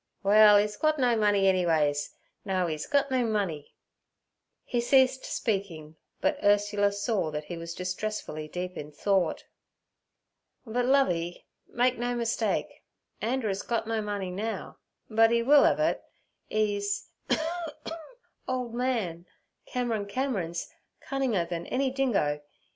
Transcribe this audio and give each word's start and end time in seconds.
'Well, 0.23 0.57
'e's 0.59 0.77
gut 0.77 0.97
no 0.97 1.15
money, 1.15 1.45
ennyways. 1.47 2.15
No, 2.43 2.67
'e's 2.67 2.87
gut 2.87 3.11
no 3.11 3.23
money.' 3.23 3.75
He 4.65 4.81
ceased 4.81 5.25
speaking, 5.25 5.95
but 6.21 6.39
Ursula 6.43 6.91
saw 6.91 7.29
that 7.29 7.43
he 7.43 7.55
was 7.55 7.75
distressfully 7.75 8.47
deep 8.47 8.77
in 8.77 8.91
thought. 8.91 9.45
'But, 10.65 10.85
Lovey, 10.87 11.45
make 11.67 11.99
no 11.99 12.15
mistake. 12.15 12.81
Anderer's 13.21 13.61
gut 13.61 13.85
no 13.85 14.01
money 14.01 14.31
now, 14.31 14.79
but 15.07 15.31
'e 15.31 15.43
will 15.43 15.65
ev 15.65 15.79
it—'e's 15.79 17.09
old 18.47 18.73
man 18.73 19.27
Cameron 19.67 20.07
Cameron's 20.07 20.73
cunninger 21.01 21.45
then 21.47 21.67
any 21.67 21.91
dingo. 21.91 22.41